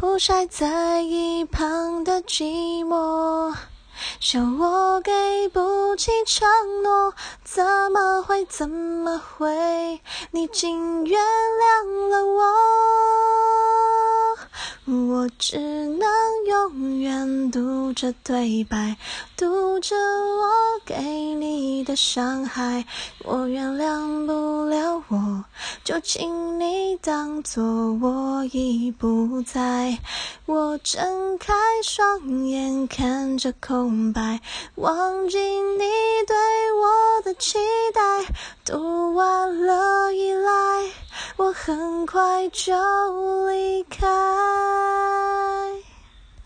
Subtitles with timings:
[0.00, 3.52] 曝晒在一旁的寂寞。
[4.20, 5.10] 笑我给
[5.48, 6.46] 不起承
[6.84, 10.00] 诺，怎么会怎么会，
[10.30, 12.44] 你竟原谅了我？
[14.86, 16.08] 我只能
[16.46, 18.96] 永远读着对白，
[19.36, 20.48] 读着我
[20.86, 22.86] 给你的伤害。
[23.24, 24.57] 我原谅不，
[25.88, 27.64] 就请你当作
[28.02, 29.96] 我已不在。
[30.44, 34.42] 我睁开双眼看着空白，
[34.74, 35.78] 忘记你
[36.26, 36.36] 对
[36.74, 37.58] 我的期
[37.94, 38.26] 待。
[38.66, 40.50] 读完了依赖，
[41.38, 44.17] 我很快就离开。